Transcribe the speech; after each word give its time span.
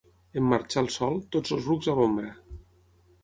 En 0.39 0.45
marxar 0.53 0.81
el 0.85 0.89
sol, 0.95 1.19
tots 1.35 1.55
els 1.57 1.69
rucs 1.71 1.91
a 1.93 1.97
l'ombra. 1.99 2.31